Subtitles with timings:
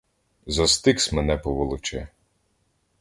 [0.47, 2.07] За Стикс мене поволоче.